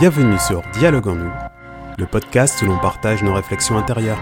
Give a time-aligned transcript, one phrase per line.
[0.00, 1.30] Bienvenue sur Dialogue en nous,
[1.98, 4.18] le podcast où l'on partage nos réflexions intérieures.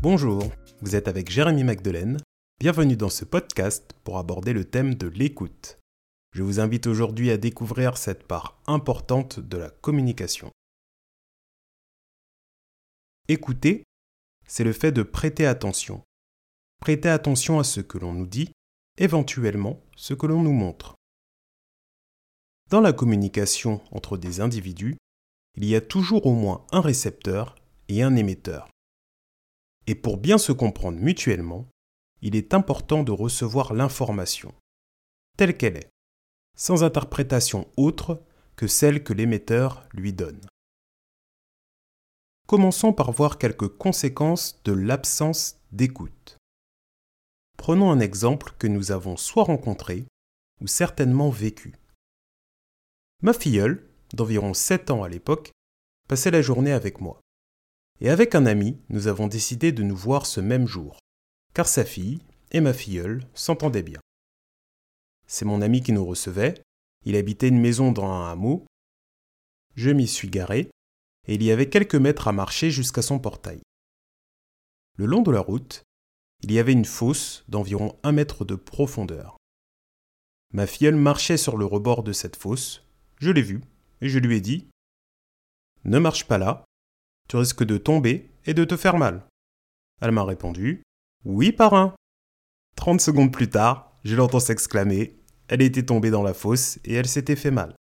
[0.00, 0.44] Bonjour,
[0.80, 2.18] vous êtes avec Jérémy Magdelaine.
[2.60, 5.80] Bienvenue dans ce podcast pour aborder le thème de l'écoute.
[6.32, 10.52] Je vous invite aujourd'hui à découvrir cette part importante de la communication.
[13.30, 13.84] Écouter,
[14.46, 16.02] c'est le fait de prêter attention.
[16.80, 18.50] Prêter attention à ce que l'on nous dit,
[18.96, 20.94] éventuellement ce que l'on nous montre.
[22.70, 24.96] Dans la communication entre des individus,
[25.56, 27.54] il y a toujours au moins un récepteur
[27.88, 28.70] et un émetteur.
[29.86, 31.68] Et pour bien se comprendre mutuellement,
[32.22, 34.54] il est important de recevoir l'information,
[35.36, 35.90] telle qu'elle est,
[36.56, 38.22] sans interprétation autre
[38.56, 40.40] que celle que l'émetteur lui donne.
[42.48, 46.38] Commençons par voir quelques conséquences de l'absence d'écoute.
[47.58, 50.06] Prenons un exemple que nous avons soit rencontré
[50.62, 51.74] ou certainement vécu.
[53.20, 55.50] Ma filleule, d'environ 7 ans à l'époque,
[56.08, 57.20] passait la journée avec moi.
[58.00, 60.98] Et avec un ami, nous avons décidé de nous voir ce même jour,
[61.52, 64.00] car sa fille et ma filleule s'entendaient bien.
[65.26, 66.54] C'est mon ami qui nous recevait,
[67.04, 68.64] il habitait une maison dans un hameau.
[69.74, 70.70] Je m'y suis garé
[71.28, 73.60] et il y avait quelques mètres à marcher jusqu'à son portail.
[74.96, 75.84] Le long de la route,
[76.42, 79.36] il y avait une fosse d'environ un mètre de profondeur.
[80.52, 82.82] Ma filleule marchait sur le rebord de cette fosse,
[83.20, 83.62] je l'ai vue,
[84.00, 84.68] et je lui ai dit
[85.84, 86.64] Ne marche pas là,
[87.28, 89.26] tu risques de tomber et de te faire mal.
[90.00, 90.82] Elle m'a répondu
[91.24, 91.94] Oui, parrain.
[92.74, 95.14] Trente secondes plus tard, je l'entends s'exclamer
[95.48, 97.74] Elle était tombée dans la fosse et elle s'était fait mal.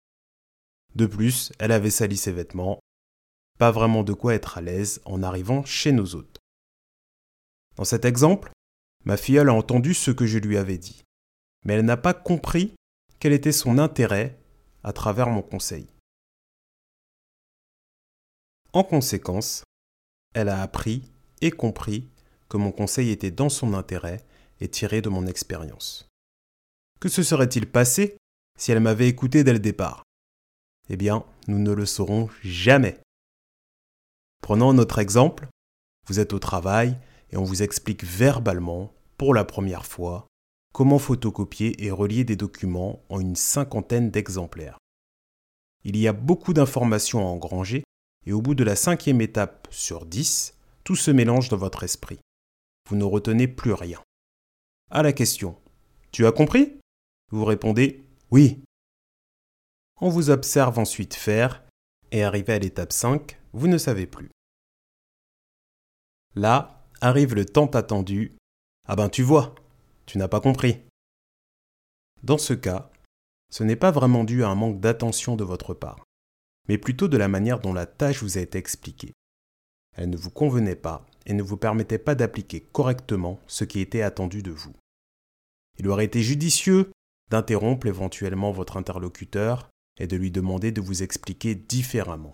[0.96, 2.80] De plus, elle avait sali ses vêtements
[3.58, 6.40] pas vraiment de quoi être à l'aise en arrivant chez nos hôtes.
[7.76, 8.52] Dans cet exemple,
[9.04, 11.04] ma filleule a entendu ce que je lui avais dit,
[11.64, 12.74] mais elle n'a pas compris
[13.20, 14.38] quel était son intérêt
[14.84, 15.88] à travers mon conseil.
[18.74, 19.64] En conséquence,
[20.34, 21.04] elle a appris
[21.42, 22.10] et compris
[22.50, 24.24] que mon conseil était dans son intérêt
[24.60, 26.08] et tiré de mon expérience.
[27.00, 28.18] Que se serait-il passé
[28.58, 30.04] si elle m'avait écouté dès le départ?
[30.90, 33.00] Eh bien, nous ne le saurons jamais.
[34.46, 35.48] Prenons notre exemple.
[36.08, 37.00] Vous êtes au travail
[37.32, 40.28] et on vous explique verbalement, pour la première fois,
[40.72, 44.78] comment photocopier et relier des documents en une cinquantaine d'exemplaires.
[45.84, 47.84] Il y a beaucoup d'informations à engranger
[48.28, 50.54] et au bout de la cinquième étape sur dix,
[50.84, 52.20] tout se mélange dans votre esprit.
[52.88, 54.00] Vous ne retenez plus rien.
[54.92, 55.58] À la question
[56.12, 56.78] Tu as compris?
[57.32, 58.62] Vous répondez Oui.
[60.00, 61.64] On vous observe ensuite faire
[62.12, 64.30] et arrivé à l'étape 5, vous ne savez plus.
[66.36, 68.36] Là arrive le temps attendu.
[68.88, 69.56] Ah ben tu vois,
[70.06, 70.82] tu n'as pas compris.
[72.24, 72.92] Dans ce cas,
[73.52, 76.04] ce n'est pas vraiment dû à un manque d'attention de votre part,
[76.68, 79.14] mais plutôt de la manière dont la tâche vous a été expliquée.
[79.96, 84.02] Elle ne vous convenait pas et ne vous permettait pas d'appliquer correctement ce qui était
[84.02, 84.74] attendu de vous.
[85.78, 86.92] Il aurait été judicieux
[87.30, 92.34] d'interrompre éventuellement votre interlocuteur et de lui demander de vous expliquer différemment.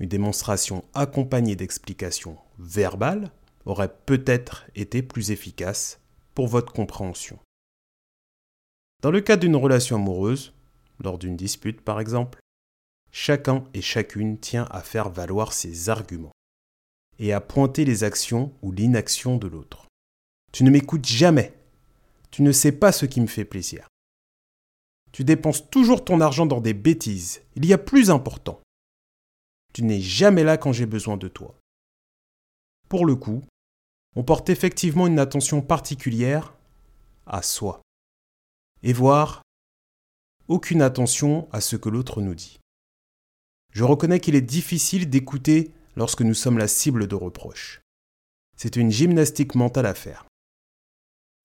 [0.00, 3.32] Une démonstration accompagnée d'explications verbales
[3.64, 6.00] aurait peut-être été plus efficace
[6.34, 7.38] pour votre compréhension.
[9.02, 10.54] Dans le cas d'une relation amoureuse,
[11.00, 12.40] lors d'une dispute par exemple,
[13.10, 16.32] chacun et chacune tient à faire valoir ses arguments
[17.18, 19.86] et à pointer les actions ou l'inaction de l'autre.
[20.52, 21.52] Tu ne m'écoutes jamais.
[22.30, 23.88] Tu ne sais pas ce qui me fait plaisir.
[25.12, 27.42] Tu dépenses toujours ton argent dans des bêtises.
[27.56, 28.60] Il y a plus important.
[29.78, 31.54] Tu n'es jamais là quand j'ai besoin de toi.
[32.88, 33.44] Pour le coup,
[34.16, 36.56] on porte effectivement une attention particulière
[37.26, 37.80] à soi.
[38.82, 39.40] Et voir
[40.48, 42.58] aucune attention à ce que l'autre nous dit.
[43.72, 47.80] Je reconnais qu'il est difficile d'écouter lorsque nous sommes la cible de reproches.
[48.56, 50.26] C'est une gymnastique mentale à faire.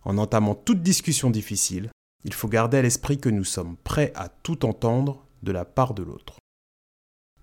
[0.06, 1.91] En entamant toute discussion difficile,
[2.24, 5.94] il faut garder à l'esprit que nous sommes prêts à tout entendre de la part
[5.94, 6.39] de l'autre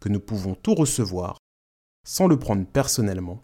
[0.01, 1.39] que nous pouvons tout recevoir
[2.05, 3.43] sans le prendre personnellement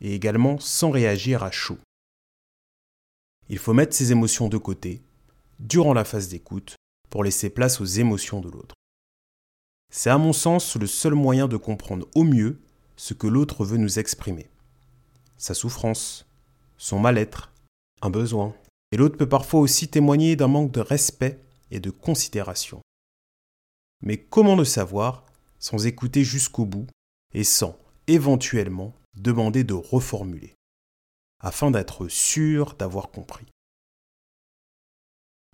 [0.00, 1.78] et également sans réagir à chaud.
[3.48, 5.02] Il faut mettre ses émotions de côté
[5.60, 6.76] durant la phase d'écoute
[7.08, 8.74] pour laisser place aux émotions de l'autre.
[9.92, 12.60] C'est à mon sens le seul moyen de comprendre au mieux
[12.96, 14.50] ce que l'autre veut nous exprimer.
[15.38, 16.26] Sa souffrance,
[16.76, 17.52] son mal-être,
[18.02, 18.54] un besoin.
[18.92, 21.40] Et l'autre peut parfois aussi témoigner d'un manque de respect
[21.70, 22.80] et de considération.
[24.02, 25.24] Mais comment le savoir
[25.58, 26.86] sans écouter jusqu'au bout
[27.34, 30.54] et sans, éventuellement, demander de reformuler,
[31.40, 33.46] afin d'être sûr d'avoir compris.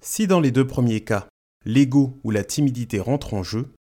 [0.02, 1.28] Si dans les deux premiers cas,
[1.64, 3.72] l'ego ou la timidité rentrent en jeu,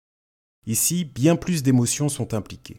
[0.67, 2.77] ici bien plus d'émotions sont impliquées.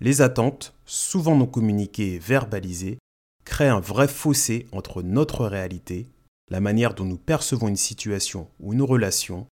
[0.00, 2.98] Les attentes, souvent non communiquées et verbalisées,
[3.44, 6.08] créent un vrai fossé entre notre réalité,
[6.50, 9.46] la manière dont nous percevons une situation ou une relation,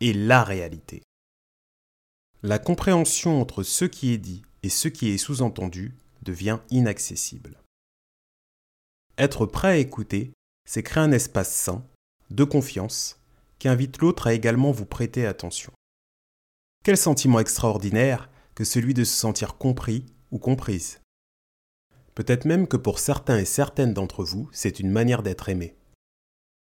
[0.00, 1.02] et la réalité.
[2.44, 7.60] La compréhension entre ce qui est dit et ce qui est sous-entendu devient inaccessible.
[9.16, 10.32] Être prêt à écouter,
[10.68, 11.84] c'est créer un espace sain,
[12.30, 13.20] de confiance,
[13.60, 15.72] qui invite l'autre à également vous prêter attention.
[16.82, 21.00] Quel sentiment extraordinaire que celui de se sentir compris ou comprise.
[22.14, 25.76] Peut-être même que pour certains et certaines d'entre vous, c'est une manière d'être aimé.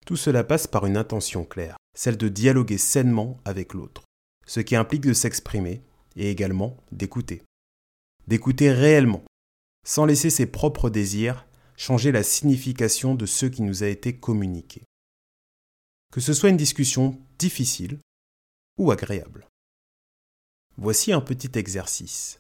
[0.06, 4.02] Tout cela passe par une intention claire, celle de dialoguer sainement avec l'autre,
[4.48, 5.82] ce qui implique de s'exprimer
[6.16, 7.42] et également d'écouter.
[8.26, 9.22] D'écouter réellement,
[9.86, 11.46] sans laisser ses propres désirs
[11.76, 14.82] changer la signification de ce qui nous a été communiqué.
[16.12, 17.98] Que ce soit une discussion difficile
[18.78, 19.46] ou agréable.
[20.76, 22.38] Voici un petit exercice.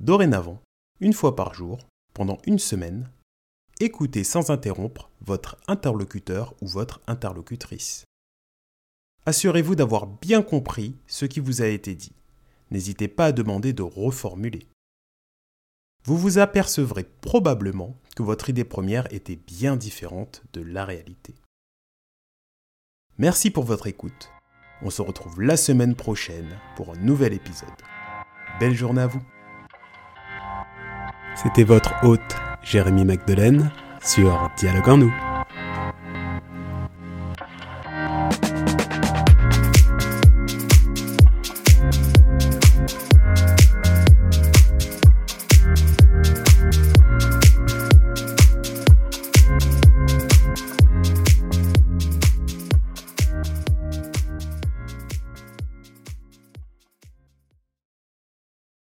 [0.00, 0.60] Dorénavant,
[1.00, 1.78] une fois par jour,
[2.12, 3.10] pendant une semaine,
[3.80, 8.04] écoutez sans interrompre votre interlocuteur ou votre interlocutrice.
[9.28, 12.12] Assurez-vous d'avoir bien compris ce qui vous a été dit.
[12.70, 14.66] N'hésitez pas à demander de reformuler.
[16.04, 21.34] Vous vous apercevrez probablement que votre idée première était bien différente de la réalité.
[23.18, 24.30] Merci pour votre écoute.
[24.80, 27.68] On se retrouve la semaine prochaine pour un nouvel épisode.
[28.58, 29.22] Belle journée à vous.
[31.36, 33.70] C'était votre hôte Jérémy Magdelaine
[34.02, 35.27] sur Dialogue en nous.